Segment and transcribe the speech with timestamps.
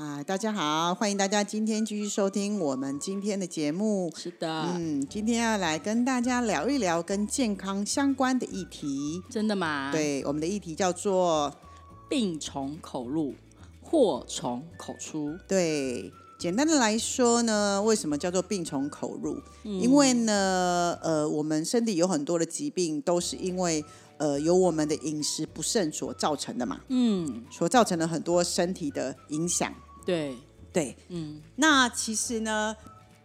[0.00, 4.10] 啊，大家好，欢迎大家今天继续收听我们今天的节目。
[4.16, 9.22] 是的，嗯，今天要来跟大家聊一聊跟健康相关的议题。
[9.28, 11.54] 真的吗？，对，我们的议题叫做
[12.08, 13.34] 病从口入，
[13.82, 15.36] 祸从口出。
[15.46, 19.38] 对，简单的来说呢，为什么叫做病从口入？
[19.64, 23.84] 因为呢，呃，我们身体有很多的疾病都是因为
[24.16, 29.70] 呃由我们的饮食不慎所造成的嘛，嗯，所造成了很多身体的影响。
[30.04, 30.36] 对，
[30.72, 32.74] 对，嗯，那其实呢，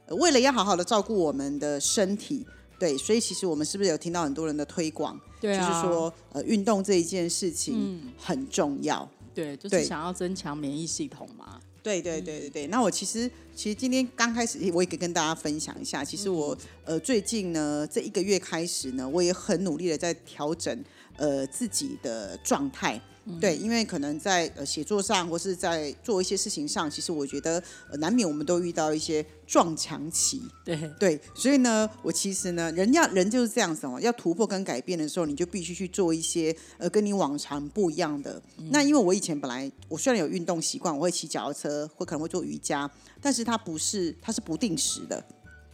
[0.06, 2.46] 呃为了要好好的照顾我们的身体，
[2.80, 9.08] 对，所以其实我们是不是有听到很多人的推广，对啊，就是，说，呃，运动这一件事情嗯很重要。
[9.34, 11.60] 对，就是想要增强免疫系统嘛。
[11.84, 16.04] 对对对对对，那我其实其实今天刚开始，我也可以跟大家分享一下。
[16.04, 20.84] 其实我、呃最近呢这一个月开始呢，我也很努力的在调整
[21.18, 23.00] 呃自己的状态。
[23.42, 30.44] 对，因为可能在呃写作上或是在做一些事情上，其实我觉得、呃、难免我们都遇到一些撞墙期。
[30.64, 38.42] 对，对，所以呢，我其实呢，人要人就是这样子哦，要突破跟改变的时候，你就必须去做一些呃跟你往常不一样的。
[38.70, 42.90] 那因为我以前本来我虽然有运动习惯，我会骑脚踏车，会可能会做瑜伽，
[43.20, 45.24] 但是它不是它是不定时的。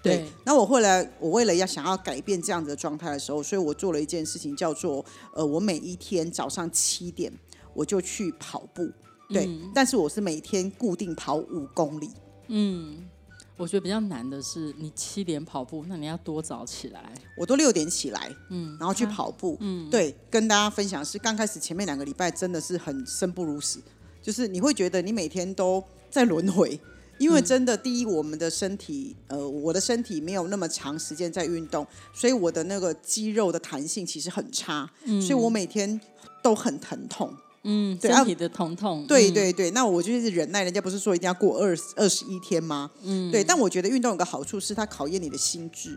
[0.02, 7.32] 对对，那我后来我为了要想要改变这样子的状态的时候，所以我做了一件事情，叫做呃，我每一天早上七点
[7.74, 8.90] 我就去跑步。
[9.30, 12.10] 对，但是我是每天固定跑五公里。
[12.48, 13.08] 嗯，
[13.56, 17.14] 我觉得比较难的是，你七点跑步，那你要多早起来。
[17.38, 19.56] 我都六点起来，嗯，然后去跑步。
[19.62, 23.82] 嗯，对，跟大家分享是刚开始前面两个礼拜真的是很生不如死，
[24.22, 26.78] 就是你会觉得你每天都在轮回。
[27.22, 36.02] 因为真的，第一，我们的身体，呃，我的身体没有那么长时间在运动，所以我的那个肌肉的弹性其实很差，所以我每天
[36.42, 37.32] 都很疼痛。
[37.64, 39.04] 嗯，身体的疼痛。
[39.04, 42.90] 嗯，对对对，那我就是忍耐，人家不是说一定要过二二十一天吗？
[43.04, 43.44] 嗯，对。
[43.44, 45.96] 但我觉得运动有个好处是它考验你的心智，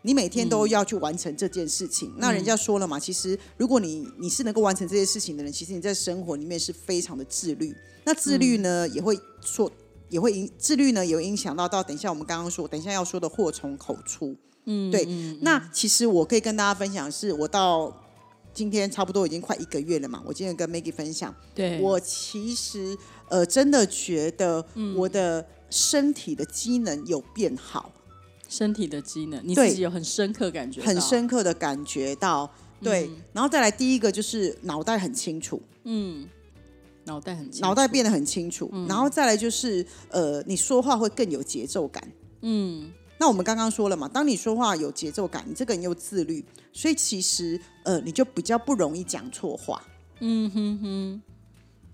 [0.00, 2.10] 你每天都要去完成这件事情。
[2.16, 7.76] 那人家说了嘛，其实如果你你是能够完成这些事情的人，其实你在生活里面是非常的自律。
[8.04, 9.70] 那自律呢，也会说
[10.08, 14.36] 也会影自律呢，也会影响到到等一下我们刚刚说，等一下要说的祸从口出。
[14.64, 18.04] 嗯，对嗯那其实我可以跟大家分享的是，我到
[18.52, 20.22] 今天差不多已经快一个月了嘛。
[20.26, 22.96] 我今天跟 Maggie 分享，对，我其实
[23.28, 24.64] 呃真的觉得
[24.96, 27.92] 我的身体的机能有变好，
[28.48, 32.50] 身体的机能，你对自己有很深刻感觉，很深刻的感觉到。
[32.78, 36.28] 对，然后再来第一个就是脑袋很清楚，嗯，
[37.06, 37.66] 脑袋很清楚。
[37.66, 42.06] 脑袋变得很清楚，然后再来就是呃，你说话会更有节奏感。
[42.42, 49.82] 嗯，那我们刚刚说了嘛，当你说话有节奏感，你这个人又自律，所以其实呃，你就比较不容易讲错话。
[50.20, 51.22] 嗯哼哼，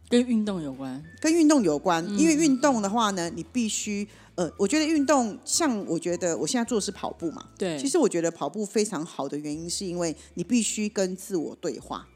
[0.08, 1.02] 跟运动有关。
[1.20, 12.06] 跟运动有关，因为运动的话呢，你必须呃，我觉得运动像我觉得我现在做的是跑步嘛，对，其实我觉得跑步非常好的原因是因为你必须跟自我对话，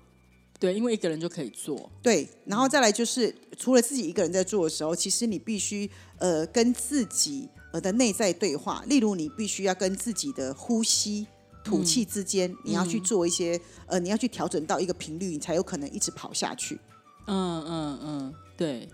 [0.59, 1.91] 对，因为一个人就可以做。
[2.03, 11.27] 对，然后再来就是除了自己一个人在做的时候，其实你必须呃跟自己呃的内在对话，例如你必须要跟自己的呼吸。
[11.65, 16.79] 吐气之间，你要去做一些，呃，你要去调整到一个频率，你才有可能一直跑下去。
[17.27, 18.89] 嗯嗯嗯，对。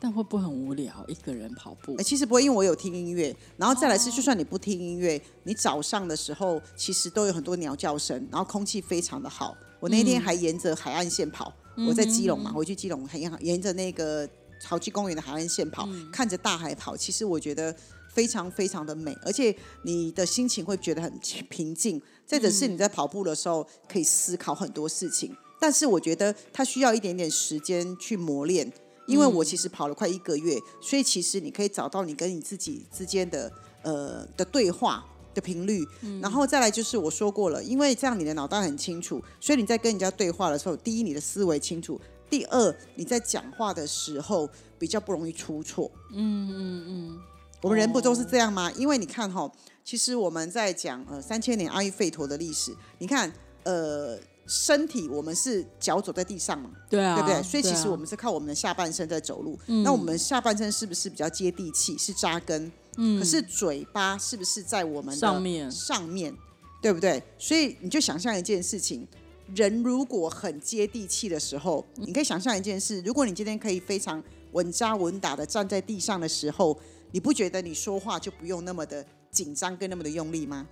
[0.00, 0.92] 但会不会很无聊？
[1.06, 9.56] 一个人跑步哎，其实不会，因为我有听音乐，然后再来是，就算你不听音乐，你早上的时候其实都有很多鸟叫声，然后空气非常的好。
[9.82, 11.52] 我那天还沿着海岸线跑，
[11.88, 14.28] 我在基隆嘛，回去基隆，沿沿着那个
[14.60, 17.74] 潮汐公园的海岸线跑，看着大海跑，其实我觉得
[18.14, 19.52] 非常非常的美，而且
[19.82, 21.12] 你的心情会觉得很
[21.50, 22.00] 平静。
[22.24, 28.72] 再者是你在跑步的时候可以思考很多事情，但是我觉得它需要一点点时间去磨练。
[29.08, 33.52] 因为我其实跑了快一个月，所以其实你可以找到你跟你自己之间的
[33.82, 35.86] 呃的对话的频率，
[36.20, 44.48] 然后再来就是我说过了，因为这样你的脑袋很清楚，所以你在跟人家对话的时候，第一你的思维清楚，第二你在讲话的时候
[44.78, 45.90] 比较不容易出错。
[46.14, 47.20] 嗯嗯嗯，
[47.60, 48.70] 我们人不都是这样吗？
[48.72, 49.50] 因为你看哈，
[49.84, 53.32] 其实我们在讲呃三千年阿育吠陀的历史，你看
[53.64, 57.42] 呃身体我们是脚走在地上嘛，对啊，对不对？
[57.42, 59.58] 所以其啊实我们是靠我们的下半身在走路。
[59.84, 62.70] 那我们下半身是不是比较接地气，是扎根？
[62.96, 63.18] 嗯。
[63.18, 66.34] 可是嘴巴是不是在我们的上面上面，
[66.80, 67.22] 对不对？
[67.38, 69.06] 所以你就想象一件事情。
[69.54, 74.22] 人如果很接地气的时候，你可以想象一件事：如果你今天可以非常
[74.52, 76.78] 稳扎稳打的站在地上的时候，
[77.10, 80.66] 你不觉得你说话就不用那么的紧张跟那么的用力吗？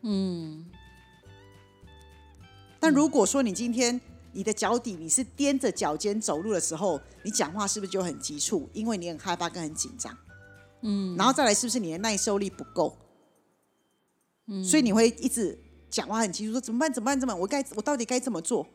[0.00, 0.66] 嗯。
[2.80, 4.00] 但如果说你今天
[4.32, 8.68] 你的脚底你是踮着脚尖走路的时候，你讲话是不是就很急促？
[8.72, 10.16] 因为你很害怕跟很紧张。
[10.82, 11.16] 嗯。
[11.16, 12.96] 然后再来，是不是你的耐受力不够？
[14.46, 14.62] 嗯。
[14.62, 15.58] 所以你会一直
[15.90, 16.92] 讲话很急促，说怎么办？
[16.92, 17.18] 怎么办？
[17.18, 17.40] 怎么办？
[17.40, 18.66] 我该我到底该怎么做？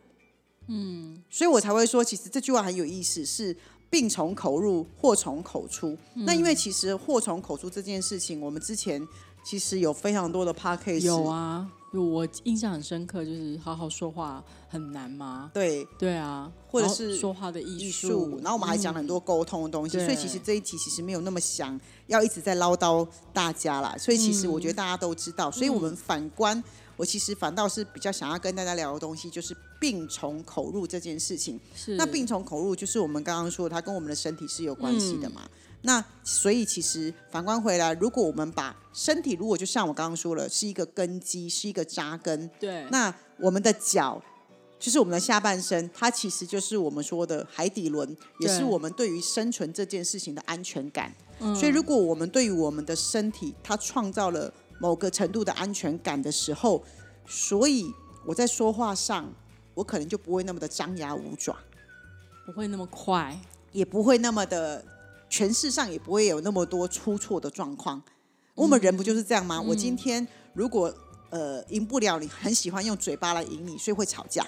[0.67, 1.21] 嗯。
[1.29, 3.55] 所以我才会说，其实这句话很有意思，是
[3.89, 5.97] 病从口入，祸从口出。
[6.13, 9.05] 那因为其实祸从口出这件事情，我们之前
[9.45, 11.69] 其实有非常多的 p a c k a g e 有啊。
[12.05, 15.51] 我印象很深刻，就是好好说话很难吗？
[15.53, 26.63] 对对啊，或者是说话的艺艺术术，，然后我们还讲了很多沟通的东西，对所以其实这一题其实没有那么想要一直在唠叨大家啦，所以其实我觉得大家都知道，所以我们反观，
[26.97, 31.57] 我其实反倒是比较想要跟大家聊的东西，就是病从口入这件事情。
[31.75, 35.47] 是那病从口入，就是我们刚刚说，它跟我们的身体是有关系的嘛。
[35.83, 44.19] 那所以其实反观回来，如果我们把身体，如果就像我刚刚说了，是一个根基，是一个扎根，对，那我们的脚，
[44.79, 51.13] 就是我们的下半身，它其实就是我们说的海底轮，也是我们对于生存这件事情的安全感。
[51.39, 56.83] 嗯所以，如果我们对于我们的身体，它创造了某个程度的安全感的时候，
[57.25, 57.93] 所以
[58.25, 59.31] 我在说话上，
[59.73, 61.55] 我可能就不会那么的张牙舞爪，
[62.45, 63.39] 不会那么快。
[63.73, 64.83] 也不会那么的
[65.29, 68.01] 诠释上也不会有那么多出错的状况。
[68.55, 69.61] 我们人不就是这样吗？
[69.61, 70.91] 我今天如果
[71.29, 74.47] 呃赢不了你，很喜欢用嘴巴来赢你，所以会吵架。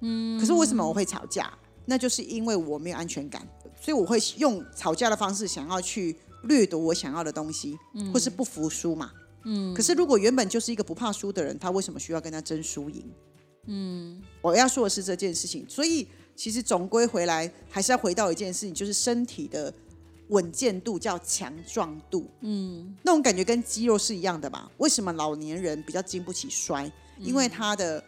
[0.00, 1.50] 嗯，可是为什么我会吵架？
[1.86, 3.46] 那就是因为我没有安全感，
[3.80, 7.78] 所以我会用吵架的方式想要去掠夺我想要的东西，
[8.12, 9.10] 或是不服输嘛。
[9.46, 13.08] 嗯，可是如果原本就是一个不怕输的人，他为什么需要跟他争输赢？
[13.68, 19.72] 嗯，我要说的是这件事情，所以其实总归回来还是要回到一件事情，就是身体的
[20.28, 22.28] 稳健度叫强壮度。
[22.40, 24.70] 嗯，那种感觉跟肌肉是一样的吧？
[24.78, 26.90] 为什么老年人比较经不起摔？
[27.18, 28.04] 因为他的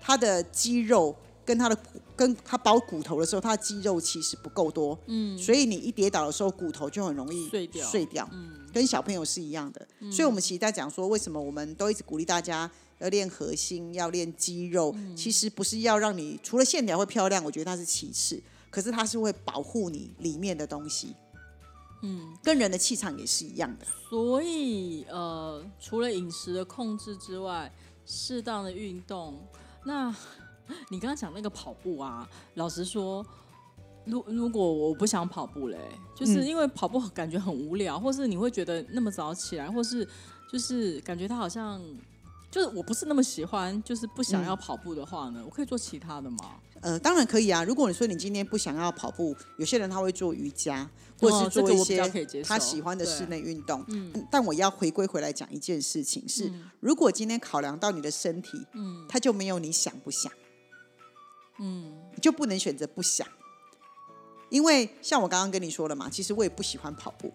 [0.00, 4.98] 他的肌肉跟他的骨跟他包骨头的时候，他的肌肉其实不够多。
[5.06, 8.28] 嗯，所以你一跌倒的时候，骨头就很容易碎掉碎掉。
[8.32, 9.86] 嗯，跟小朋友是一样的。
[10.10, 14.94] 所以，我们其实在讲说，为什么我们都一直鼓励大家要练核心，要练肌肉。
[15.16, 21.14] 其实不是要让你除了线条会漂亮，我觉得那是其次，可是它是会保护你里面的东西。
[22.02, 23.86] 嗯，跟人的气场也是一样的。
[24.10, 27.72] 所以呃，除了饮食的控制之外，
[28.04, 29.38] 适当的运动。
[29.84, 30.14] 那
[30.90, 33.24] 你刚刚讲那个跑步啊，老实说，
[34.04, 35.78] 如如果我不想跑步嘞，
[36.14, 40.06] 就是嗯因为跑步感觉很无聊，或是你会觉得那么早起来，或是
[40.50, 41.80] 就是感觉它好像。
[42.50, 46.36] 就是我不是那么喜欢，就是不想要跑步的话呢，我可以做其他的吗？
[46.82, 47.64] 呃，当然可以啊。
[47.64, 50.86] 如果你说你今天不想要跑步，有些人他会做瑜伽，
[51.18, 51.96] 或者是做一些
[52.42, 53.82] 他喜欢的室内运动。
[53.88, 60.30] 嗯，但我要回归回来讲一件事情是，如果今天考量到你的身体，嗯，他就没有你想不想，
[61.58, 63.26] 嗯，你就不能选择不想。
[64.52, 67.32] 因为像我刚刚跟你说了嘛，其实我也不喜欢跑步，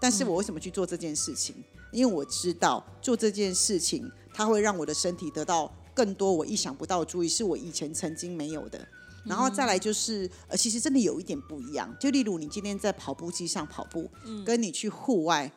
[0.00, 1.54] 但是我为什么去做这件事情？
[1.92, 8.84] 因为我知道做这件事情，它会让我的身体得到更多我意想不到的注意，是我以前曾经没有的。
[9.24, 11.94] 然后再来就是，呃，其实真的有一点不一样。
[12.00, 15.48] 就例如你今天在跑步机上跑步，嗯跟你去户外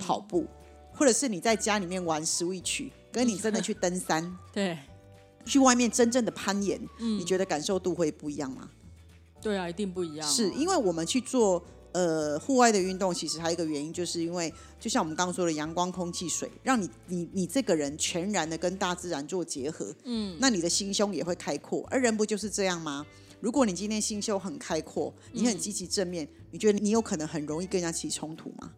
[0.00, 0.46] 跑步，
[0.94, 4.78] 或者是你在家里面玩 Switch，跟你真的 去登山、对
[5.44, 8.70] 去外面真正的攀岩，嗯你觉得感受度会不一样吗？
[9.42, 23.06] 对啊，一定不一样啊、是因为我们去做呃户外的运动，其实还有一个原因，就是因为就像我们刚刚说的，阳光、空气、水，让你你你这个人全然的跟大自然做结合，嗯，那你的心胸也会开阔，而人不就是这样吗？
[23.40, 28.70] 如果你今天心胸很开阔，你很积极正面，你觉得你有可能很容易跟人家起冲突吗？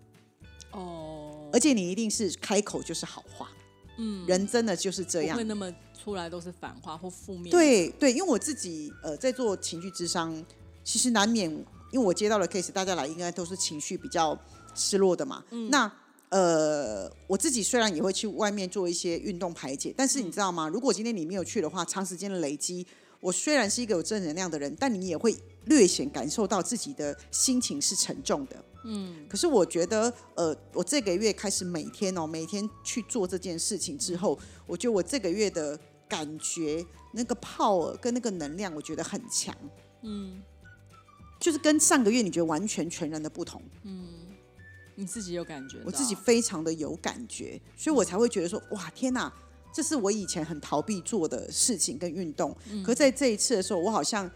[0.71, 3.51] 哦，而且你一定是开口就是好话，
[3.97, 5.73] 嗯，人真的就是这样不会，那么
[6.03, 10.45] 出来都是反话或负面。，对对，因为我自己呃在做情绪智商，
[10.83, 11.51] 其实难免，
[11.91, 14.39] 因为我接到的 case，大家来应该都是情绪比较
[14.75, 15.45] 失落的嘛。
[15.71, 15.91] 那
[16.31, 20.67] 呃，我自己虽然也会去外面做一些运动排解，但是你知道吗？
[20.67, 22.87] 如果今天你没有去的话，长时间的累积，
[23.21, 28.65] 我虽然是一个有正能量的人，但你也会略显感受到自己的心情是沉重的。
[28.85, 35.79] 嗯，可是我觉得，呃，我这个月开始每天哦，每天去做这件事情之后，我觉得我这个月的
[36.09, 39.55] 感觉、那个 power 跟那个能量，我觉得很强。
[40.03, 40.43] 嗯，
[41.39, 43.63] 就是跟上个月你觉得完全全然的不同。
[43.85, 44.09] 嗯
[44.95, 45.79] 你自己有感觉？
[45.87, 49.33] 我自己非常的有感觉，所以我才会觉得说，哇，天哪，
[49.73, 52.55] 这是我以前很逃避做的事情跟运动。
[52.85, 54.31] 可在这一次的时候，我好像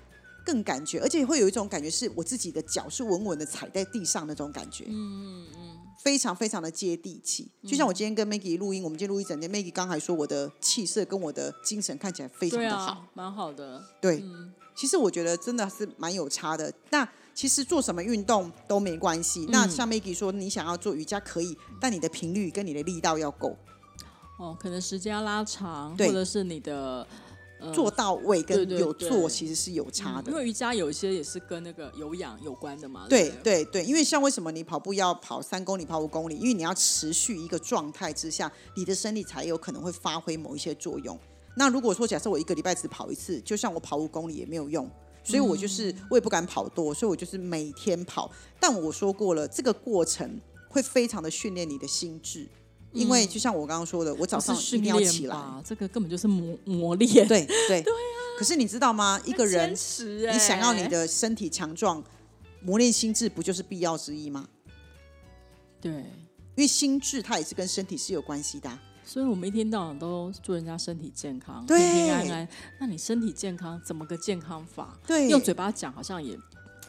[0.46, 4.84] 更感觉，而且会有一种感觉，是我自己的脚是稳稳的踩在地上那种感觉。
[4.86, 7.50] 嗯嗯嗯，非常非常的接地气。
[7.64, 12.92] 就像我今天跟 Maggie 录音，我们今天录一整天，Maggie 刚才说我的气色跟我的精神看起来非常的好。
[12.92, 13.84] 啊，蛮好的。
[14.00, 14.24] 对，
[14.76, 16.72] 其实我觉得真的是蛮有差的。
[16.90, 19.46] 那其实做什么运动都没关系。
[19.50, 23.56] 那像 Maggie 说，你想要做瑜伽可以，但你的频率跟你的力道要够，
[24.38, 27.06] 哦，可能时间要拉长，或者是你的呃
[27.72, 30.30] 做到位跟有做其实是有差的。
[30.30, 33.06] 因为瑜伽有一些也是跟那个有氧有关的嘛。
[33.08, 36.36] 对对，对对，因为像为什么你跑步要跑三公里、跑五公里？
[36.36, 41.18] 因为你要持续一个状态之下，你的身体才有可能会发挥某一些作用。
[41.56, 44.90] 那如果说假设我一个礼拜只跑一次，就像我跑五公里也没有用，
[45.24, 48.30] 所以我就是我也不敢跑多，所以我就是每天跑。
[48.60, 52.46] 但我说过了，这个过程会非常的训练你的心智，
[52.96, 55.36] 因为就像我刚刚说的，我早上一定要起来。
[55.64, 57.28] 这个根本就是磨磨练。
[57.28, 57.94] 对 对对
[58.38, 59.20] 可是你知道吗？
[59.24, 62.02] 一个人你想要你欸的身体强壮，
[62.62, 64.46] 磨练心智不就是必要之一吗？
[65.80, 66.04] 对，因
[66.56, 72.48] 为心智它也是跟身体是有关系的啊、所以我们一天到晚都祝人家身体健康、对平平安安。
[72.80, 74.98] 那你身体健康怎么个健康法？
[75.06, 76.36] 对用嘴巴讲好像也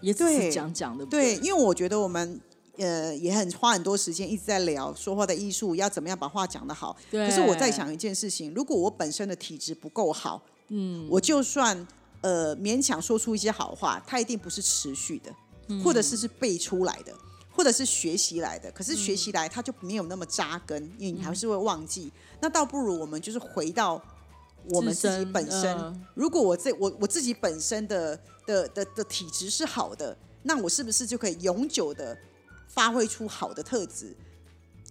[0.02, 2.42] 也只对是讲讲的，对，因为我觉得我们
[2.78, 6.96] 呃也很花很多时间一直在聊说话的艺术，要怎么样把话讲得好。
[7.12, 7.28] 对。
[7.28, 11.88] 可是我在想一件事情，如果我本身的体质不够好，嗯，我就算
[12.22, 15.32] 呃勉强说出一些好话，它一定不是持续的，
[15.68, 17.14] 嗯或者是是背出来的。
[17.58, 22.14] 或者是学习来的，可是学习来它就没有那么扎根，因为你还是会忘记。
[22.40, 24.00] 那倒不如我们就是回到
[24.70, 25.76] 我们自己本身。
[25.76, 28.16] 嗯如果我这我我自己本身的
[28.46, 32.16] 的的的体质是好的，那我是不是就可以永久的
[32.78, 34.16] 发挥出好的特质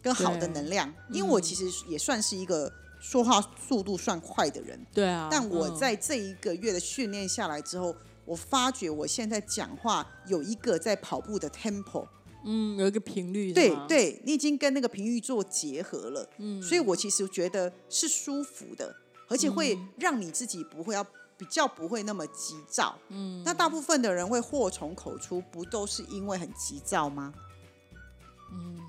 [0.02, 0.92] 跟好的能量？
[1.12, 12.08] 因为我其实也算是一个说话速度算快的人，对啊，但我嗯在这一个月的训练下来之后，我发觉我现在讲话有一个在跑步的 tempo，
[12.44, 18.92] 嗯有一个频率，对对，你已经跟那个频率做结合了，嗯所以我其实觉得是舒服的，
[19.28, 22.98] 而且会嗯让你自己不会要比较不会那么急躁。
[23.10, 27.32] 嗯，那大部分的人会祸从口出，不都是因为很急躁吗？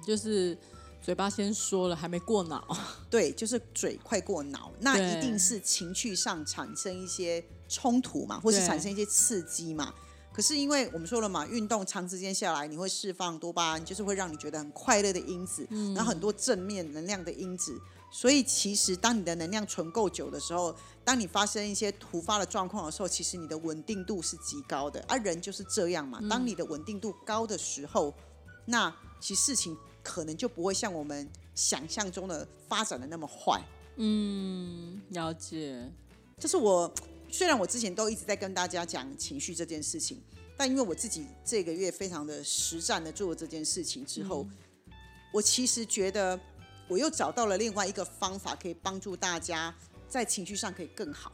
[0.05, 0.57] 就是
[1.01, 2.65] 嘴巴先说了，还没过脑。
[3.09, 9.93] 对，就是嘴快过脑，那一定是情绪上产生一些冲突嘛，或是产生一些刺激嘛。
[10.33, 17.75] 可是因为我们说了嘛，运动长时间下来，你会释放多巴胺，就是会让你觉得很快乐的因子，嗯然后很多正面能量的因子。
[18.09, 25.03] 所以其实当你的能量存够久的时候，当你发生一些突发的状况的时候，其实你的稳定度是极高的。
[25.07, 28.13] 啊，人就是这样嘛，当你的稳定度高的时候，
[28.69, 33.59] 那其实事情可能就不会像我们想象中的发展的那么坏。
[33.95, 35.89] 嗯，了解。
[36.37, 36.93] 就是我
[37.31, 40.21] 虽然我之前都一直在跟大家讲情绪这件事情，
[40.57, 44.45] 但因为我自己这个月非常的实战的做这件事情之后，
[45.33, 46.39] 我其实觉得
[46.89, 49.73] 我又找到了另外一个方法，可以帮助大家
[50.09, 51.31] 在情绪上可以更好。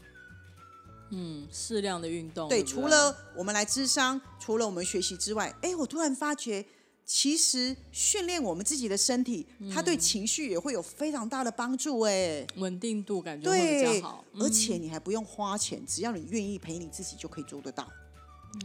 [1.12, 2.48] 嗯，适量的运动。
[2.48, 6.66] 对，不除了我们来智商，除了我们学习之外，哎，我突然发觉。
[7.06, 12.00] 其实训练我们自己的身体，它对情绪也会有非常大的帮助。
[12.02, 17.84] 哎，稳定度感觉会比较好，，而且你还不用花钱，只要你愿意陪你自己，就可以做得到。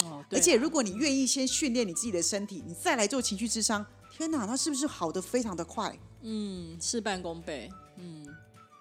[0.04, 5.98] 哦，对而且如果你愿意先训练你自己的身体，你再来做情绪智商，天哪，那是不是好的非常的快？
[6.22, 7.70] 嗯，事半功倍。
[7.96, 8.26] 嗯，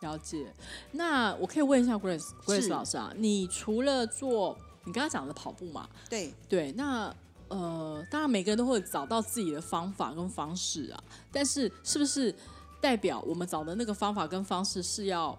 [0.01, 0.53] 了解。
[0.91, 5.89] 那我可以问一下 Grace Grace 老师啊，你除了做你刚刚讲的跑步嘛？
[6.09, 7.13] 对，对，那
[7.49, 12.33] 呃，当然每个人都会找到自己的方法跟方式啊，但是是不是
[12.81, 15.37] 代表我们找的那个方法跟方式是要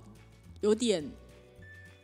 [0.61, 1.07] 有点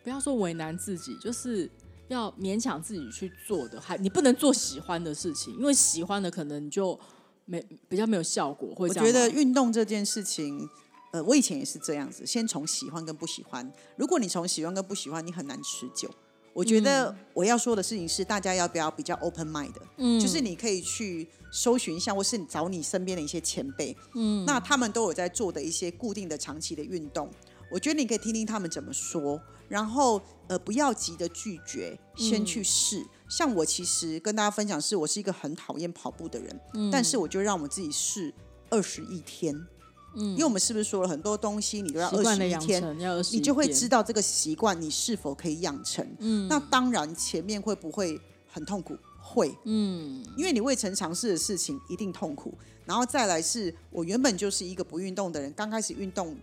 [0.02, 1.70] 不要说为难自己，就是
[2.08, 6.98] 要勉强自己去做的，还你不能做喜欢的事情，因为喜欢的可能就
[7.46, 10.68] 没比较没有效果，会我觉得运动这件事情，
[11.12, 13.72] 呃，我以前也是这样子，先从喜欢跟不喜欢。
[13.96, 16.10] 如果你从喜欢跟不喜欢，你很难持久。
[16.54, 19.82] 我觉得我要说的事情是，大家要不要比较 open mind 的？
[19.98, 27.28] 嗯就是你可以去搜寻一下，或是你找你身边的一些前辈，嗯，那他们都有在做的一些固定的长期的运动。
[27.72, 33.04] 我觉得你可以听听他们怎么说，然后呃，不要急着拒绝，先去试。
[33.28, 36.60] 像我其实跟大家分享是，我是一个很讨厌跑步的人，
[36.92, 38.32] 但是我就让我自己试
[38.70, 39.66] 二十一天。
[40.14, 46.06] 嗯，因为我们是不是说了很多东西，你都要二十一天，养成要21你就会知道这个习惯你是否可以养成。
[46.20, 48.96] 嗯，那当然前面会不会很痛苦？
[49.20, 52.54] 会，嗯，因为你未曾尝试的事情一定痛苦。
[52.84, 56.36] 然后再来是我原本就是一个不运动的人，刚开始运动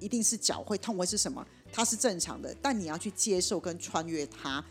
[0.00, 1.44] 一定是脚会痛，会是什么？
[1.72, 4.64] 它是正常的，但你要去接受跟穿越它。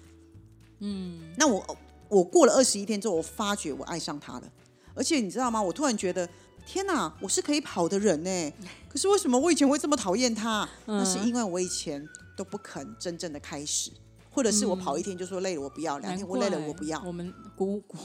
[0.80, 4.52] 嗯，那我我过了二十一天之后，我发觉我爱上它了，
[4.96, 5.62] 而且你知道吗？
[5.62, 6.28] 我突然觉得。
[6.66, 8.54] 天哪，我是可以跑的人呢，
[8.90, 10.68] 可是为什么我以前会这么讨厌它？
[10.86, 13.92] 那是因为我以前都不肯真正的开始，
[14.32, 17.02] 或者是我跑一天就说累了，我不要；两天我累了，我不要。
[17.04, 17.98] 我们古古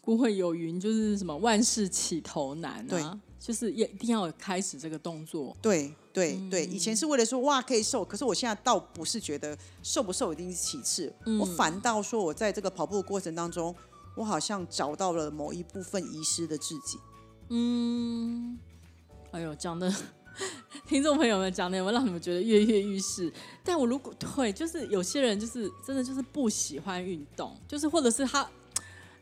[0.00, 3.04] 古会有云，就是什么万事起头难啊，对
[3.38, 5.54] 就是也一定要开始这个动作。
[5.60, 13.74] 对对对，以前是为了说哇可以瘦，可是我现在倒不是觉得瘦不瘦一定是其次，我反倒说我在这个跑步的过程当中，
[14.16, 16.98] 我好像找到了某一部分遗失的自己。
[17.48, 18.58] 嗯，
[19.30, 19.92] 哎呦，讲的
[20.86, 23.32] 听众朋友们讲的有没有让你们觉得跃跃欲试？
[23.64, 28.48] 但我如果对，就是有些人就是真的就是不喜欢运动，就是或者是他，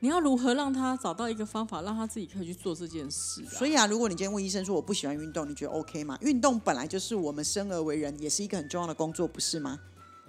[0.01, 6.19] 你要如何让他找到一个方法，让他自己可以去做这件事、所以啊，如果你今天问医生说我不喜欢运动，你觉得 OK 吗？
[6.23, 9.79] 运动本来就是我们生而为人，也是一个很重要的工作，不是吗？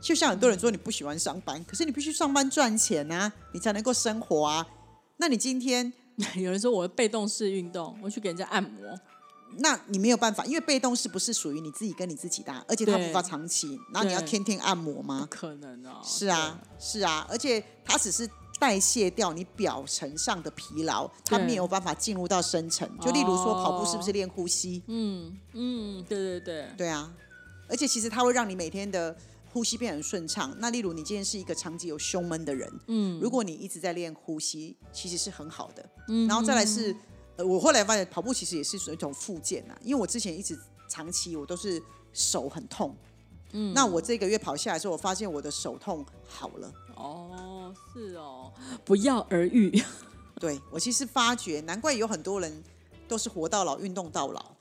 [0.01, 4.67] 就像很多人说你不喜欢上班，可是你必须上班赚钱啊，你才能够生活啊。
[5.17, 5.91] 那你今天
[6.35, 8.97] 有人说我被动式运动，我去给人家按摩，
[9.57, 15.27] 那你没有办法，因为被动式不是属于你自己跟你自己的啊，而且它无法长期，然后你要天天按摩不吗？
[15.29, 16.01] 可能哦。
[16.03, 18.29] 是啊，是啊，而且它只是
[18.59, 22.89] 代谢掉你表层上的疲劳，它没有办法进入到深层。
[22.99, 24.81] 就例如说跑步是不是哦练呼吸？
[24.87, 27.13] 嗯嗯，对对对，对啊，
[27.67, 29.15] 而且其实它会让你每天的
[29.55, 30.53] 呼吸变得很顺畅。
[30.59, 35.89] 那例如你今天是一个长期有胸闷的人，嗯如果你一直在练呼吸，其实是很好的。
[36.09, 36.93] 嗯然后再来是，
[37.37, 40.59] 呃，我后来发现跑步其实也是属于一种复健啊，因为我之前一直
[40.89, 41.81] 长期我都是
[42.11, 42.93] 手很痛。
[43.53, 46.73] 嗯，那我这个月跑下来之后，我发现我的手痛好了。
[46.97, 48.51] 哦，是哦，
[48.83, 49.81] 不药而愈。
[50.37, 52.61] 对我其实发觉，难怪有很多人
[53.07, 54.54] 都是活到老，运动到老。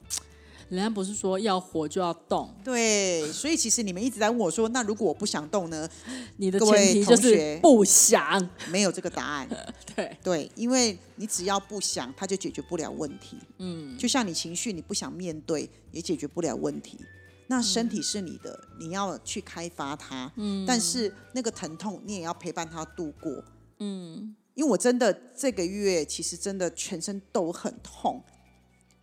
[0.68, 5.88] 人家不是说要活就要动，对，所以其实你们一直在问我说，那如果我不想动呢？
[6.38, 8.50] 你的前提就同学是不想。
[8.70, 9.48] 没有这个答案。
[9.94, 13.37] 对，对，因为你只要不想，它就解决不了问题。
[13.59, 16.98] 嗯，就像你情绪你不想面对，也解决不了问题。
[17.46, 20.33] 那身体是你的，你要去开发它。
[20.37, 23.44] 嗯，但是那个疼痛你也要陪伴他度过。
[23.81, 28.22] 嗯，因为我真的这个月其实真的全身都很痛。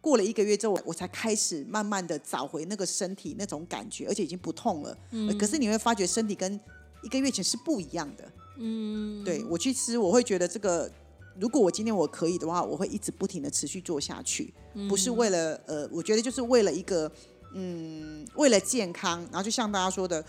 [0.01, 4.97] 过了一个月之后，我才开始慢慢的找回那个身体那种感觉，而且已经不痛了。
[5.11, 6.59] 嗯，可是你会发觉身体跟
[7.03, 8.31] 一个月前是不一样的。
[8.57, 10.91] 嗯，对我去吃，我会觉得这个，
[11.39, 14.53] 如果我今天我可以的话，我会一直不停的持续做下去，
[14.89, 17.11] 不是为了呃，我觉得就是为了一个
[17.53, 20.23] 嗯，为了健康，然后就像大家说的，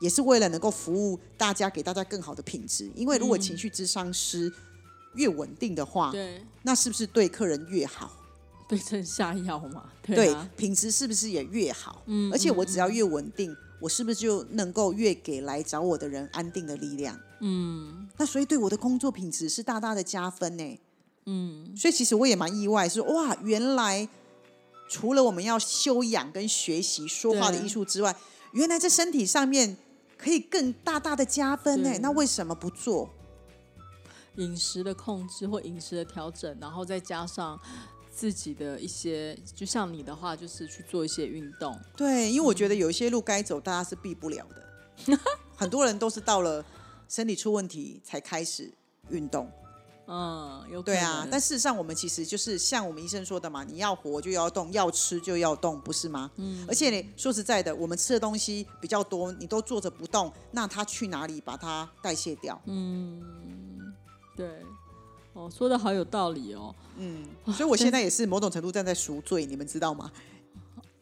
[0.00, 2.90] 也是为了能够服务大家，给大家更好的品质。
[2.94, 4.52] 因为如果情绪智商师
[5.14, 8.12] 越稳定的话，对，那是不是对客人越好？
[8.68, 9.84] 对症下药嘛。
[10.06, 12.02] 对品质是不是也越好？
[12.06, 17.18] 嗯，而且我只要越稳定，我是不是就能够越给来找我的人安定的力量？
[17.40, 20.80] 嗯，那所以对我的工作品质是大大的加分呢。
[21.26, 24.08] 嗯，所以其实我也蛮意外，是哇，原来
[24.88, 28.14] 除了我们要修养跟学习说话的艺术之外，
[28.52, 29.76] 原来在身体上面
[30.16, 31.98] 可以更大大的加分呢。
[32.00, 33.10] 那为什么不做？
[34.36, 37.58] 饮食的控制或饮食的调整，然后再加上
[38.16, 41.78] 自己的一些，就像你的话，就是去做一些运动。
[41.94, 45.18] 对，因为我觉得有一些路该走，大家是避不了的。
[45.54, 46.64] 很多人都是到了
[47.10, 48.72] 身体出问题才开始
[49.10, 49.52] 运动。
[50.06, 56.30] 嗯，有对啊，但事实上我们其实就是像我们医生说的嘛，你要活就要动，要吃就要动，不是吗？
[56.36, 56.64] 嗯。
[56.66, 62.58] 而且你说实在的，我们吃的东西比较多，你都坐着不动，那它去哪里把它代谢掉？
[62.64, 63.20] 嗯
[64.34, 64.64] 对，
[65.36, 66.74] 哦，说的好有道理哦。
[66.98, 70.10] 嗯所以我现在也是某种程度站在赎罪，你们知道吗？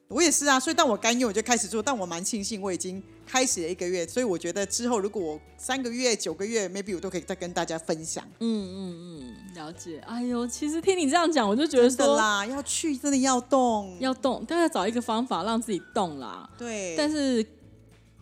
[0.08, 8.22] 我也是啊，所以当我甘愿我就开始做，但我蛮庆幸我已经开始了一个月，所以我觉得之后如果我三个月、九个月，maybe 我都可以再跟大家分享。
[8.40, 9.98] 嗯嗯嗯了解。
[10.06, 16.48] 哎呦，其实听你这样讲，我就觉得说真的啦，要去真的要动，要动，但要找一个方法让自己动啦。
[16.58, 17.44] 对，但是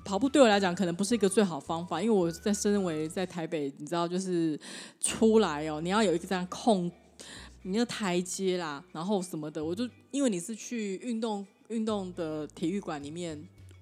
[0.04, 4.58] 跑步对我来讲可能不是一个最好方法，因为我在身为在台北，你知道，就是
[5.00, 6.90] 出来哦，你要有一个这样空，
[7.62, 13.40] 你要台阶啦，然后什么的，我就因为你是去运动运动的体育馆里面，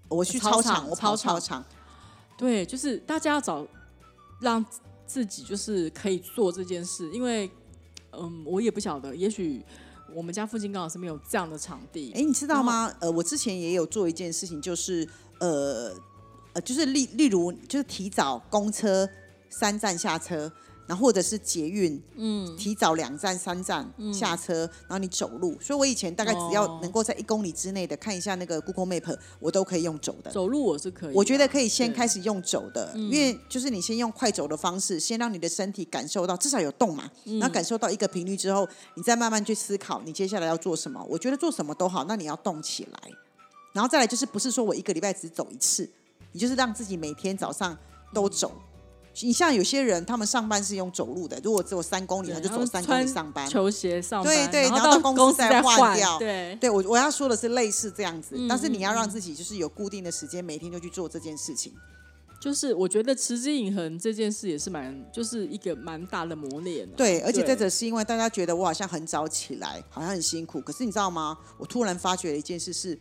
[0.08, 1.64] 我去操场，我跑操操场，
[2.36, 3.66] 对，就是大家要找
[4.40, 4.64] 让
[5.06, 7.50] 自己就是可以做这件事，因为
[8.12, 9.64] 嗯，我也不晓得，也许
[10.14, 12.12] 我们家附近刚好是没有这样的场地。
[12.14, 12.92] 哎，你知道吗？
[13.00, 15.94] 呃，我之前也有做一件事情，就是呃
[16.52, 19.08] 呃，就是例例如就是提早公车
[19.48, 20.50] 三站下车。
[20.86, 25.56] 然后或者是捷运，嗯，提早两站三站下车，然后你走路。
[25.60, 30.32] 所以我以前大概只要能够在一公里之内的看一下那个 Google Map，我都可以用走的。
[30.32, 37.08] 走路我是可以，我觉得可以先开始用走的，因为就是你先用快走的方式，先让你的身体感受到至少有动嘛，
[37.38, 41.00] 然后感受到一个频率之后，你再慢慢去思考你接下来要做什么。
[41.08, 42.98] 我觉得做什么都好，那你要动起来。
[43.72, 45.88] 然后再来就是不是说我一个礼拜只走一次，
[46.32, 47.76] 你就是让自己每天早上
[48.12, 48.52] 都走。
[49.22, 53.46] 你像有些人，他们上班是用走路的，如果只有三公里，他就走三公里上班。
[53.48, 56.16] 球鞋上班，对对，然后到公司再换掉。
[56.18, 61.72] 对，对我我要说的是类似这样子，但是你要让自己就是有固定的时间，每天就去做这件事情。
[62.40, 66.88] 就是我觉得持之以恒这件事也是蛮，就是一个蛮大的磨练。
[66.96, 71.36] 对，而且再者是因为大家觉得我好像很早起来，好像很辛苦，可是你知道吗？
[71.58, 72.98] 我突然发觉了一件事是，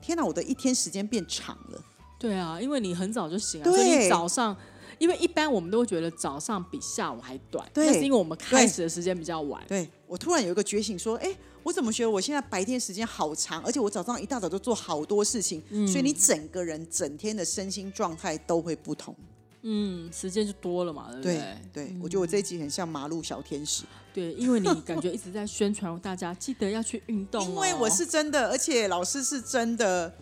[0.00, 1.84] 天哪，我的一天时间变长了。
[2.24, 4.56] 对啊，因为你很早就醒了，所以你早上。
[5.00, 9.60] 因为一般我们都会觉得早上比下午还短，那是因为我们开始的时间比较晚。
[9.66, 19.14] 对我突然有一个觉醒，说：“哎，我怎么觉得我现在白天时间好长，而且我早上一大早就做好多事情，所以你整个人整天的身心状态都会不同。
[19.62, 21.58] 嗯，时间就多了嘛，对不对？
[21.72, 23.82] 对，我觉得我这一集很像马路小天使。
[24.12, 30.14] 对，因为你感觉一直在宣传大家记得要去运动，因为我是真的，而且老师是真的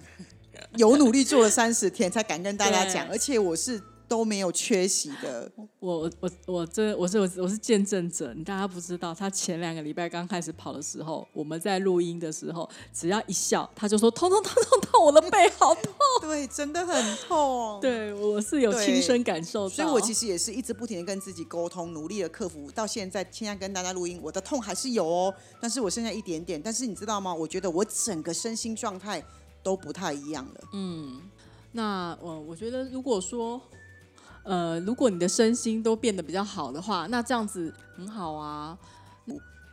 [0.76, 3.80] 有努力做了三十天才敢跟大家讲，而且我是。
[4.08, 27.32] 都没有缺席的，我我我这我是我我是见证者，你大家不知道，他前两个礼拜刚开始跑的时候，我们在录音的时候，只要一笑，他就说痛痛痛痛痛，我的背好痛， 对，真的很痛，对我是有亲身感受，所以我其实也是一直不停的跟自己沟通，努力的克服，到现在现在跟大家录音，我的痛还是有哦，但是我剩下一点点，但是你知道吗？
[27.32, 29.24] 我觉得我整个身心状态
[29.62, 31.20] 都不太一样了，嗯，
[31.72, 33.60] 那我我觉得如果说。
[34.44, 38.76] 呃，如果你的身心都变得比较好的话，那这样子很好啊。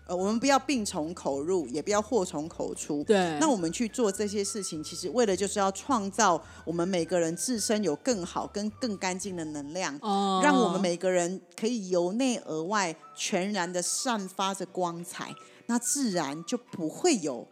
[0.06, 3.04] 呃，我们不要病从口入，也不要祸从口出。
[3.04, 3.36] 对。
[3.40, 15.34] 那我们去做这些事情，其实为了就是要创造我们每个人自身有更好、跟更干净的能量，哦，让我们每个人可以由内而外全然的散发着光彩，
[15.66, 17.48] 那自然就不会有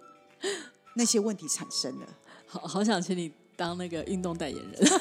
[0.94, 2.06] 那些问题产生了。
[2.48, 4.88] 好 好想请你当那个运动代言人。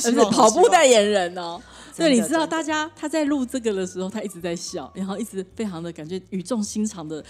[0.00, 1.62] 是跑步代言人哦，
[1.96, 7.24] 对，你知道大家他在录这个的时候，他一直在笑，然后一直非常的感觉语重心长的。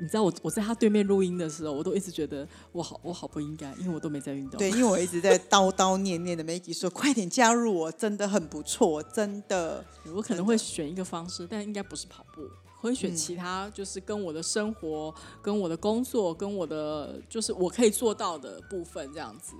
[0.00, 4.58] 你知道我我在他对面录音的时候，我都一直觉得我好我好不应该，因为我都没在运动。
[4.58, 9.84] 对，因为我一直在叨叨念念的 Maggie 说快点加入我，真的很不错，真的。
[10.12, 12.42] 我可能会选一个方式，但应该不是跑步，
[12.82, 19.54] 会选其他，就是跟我的生活、跟我的工作、跟我的就是我可以做到的部分这样子。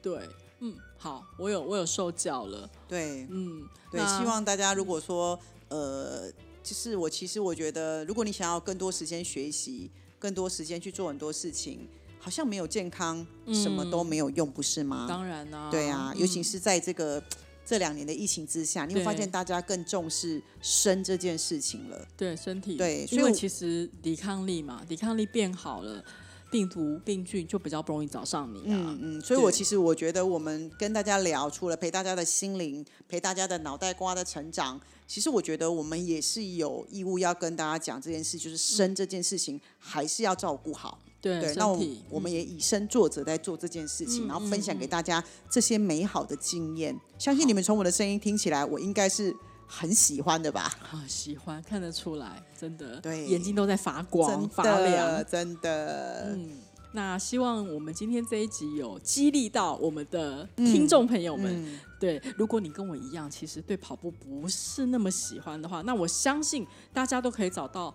[0.00, 0.28] 对，
[0.60, 0.76] 嗯。
[1.00, 2.68] 好，我有我有受教了。
[2.88, 6.28] 对，嗯，对，希望大家如果说，呃，
[6.60, 15.06] 就是我其实我觉得，如果你想要更多时间学习，更多时间去做很多事情，好像没有健康，什么都没有用，不是吗？
[15.08, 17.22] 当然啦，对啊，尤其是在这个
[17.68, 22.08] 这两年的疫情之下，你会发现大家更重视生这件事情了。
[22.16, 26.02] 对，身体，对，因为其实抵抗力嘛，抵抗力变好了。
[26.50, 28.62] 病毒病菌就比较不容易找上你。
[28.64, 40.98] 嗯嗯，所以我其实我觉得，我们跟大家聊，除了陪大家的心灵，陪大家的脑袋瓜的成长，其实我觉得我们也是有义务要跟大家讲这件事，就是生这件事情还是要照顾好。
[41.40, 46.98] 对，那我我们也以身作则在做这件事情，然后分享给大家这些美好的经验。
[47.18, 49.34] 相信你们从我的声音听起来，我应该是。
[49.70, 50.62] 很喜欢的吧？
[50.90, 56.32] 啊，喜欢看得出来，真的，对，眼睛都在发光发亮，真的。
[56.34, 56.52] 嗯，
[56.92, 61.78] 那希望我们今天这一集有激励到我们的听众朋友们。
[62.00, 67.94] 对，如果你跟我一样，其实对跑步不是那么喜欢的话，那我相信大家都可以找到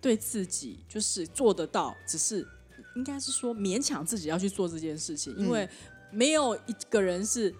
[0.00, 2.48] 对自己就是做得到，只是
[2.96, 5.68] 应该是说勉强自己要去做这件事情，因为
[6.10, 7.54] 没有一个人是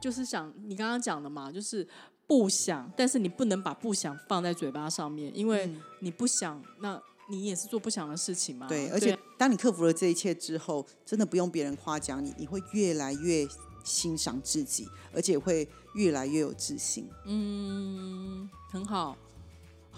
[0.00, 1.86] 就是想你刚刚讲的嘛，就是。
[2.30, 5.68] 不想，但是你不能把不想放在嘴巴上面，因为
[5.98, 6.96] 你不想，那
[7.28, 8.68] 你也是做不想的事情嘛。
[8.68, 13.44] 对，而且当你克服了这一切之后，真的不用别人夸奖你，你会越来越
[13.82, 17.10] 欣赏自己，而且会越来越有自信。
[17.26, 19.16] 嗯，很好。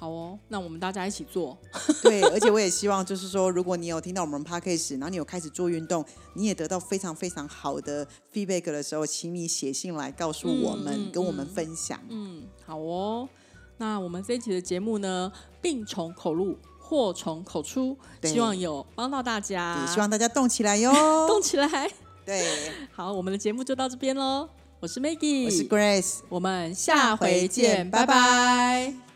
[0.02, 1.56] 好哦，那我们大家一起做。
[2.02, 12.00] 对，而且我也希望，就是说，如果你有听到我们 podcast，然后你有开始做运动，你也得到非常非常好的 feedback 的时候，请你写信来告诉我们，跟我们分享。
[12.08, 13.28] 嗯，好哦。
[13.76, 16.58] 那我们这一期的节目呢，病从口入。
[16.80, 20.92] 祸从口出，希望有帮到大家也，希望大家动起来哟。
[21.28, 21.88] 动起来。
[22.26, 22.44] 对，
[22.92, 24.48] 好，我们的节目就到这边喽。
[24.80, 26.18] 我是 Maggie，我是 Grace。
[26.28, 29.11] 我们下回见，拜拜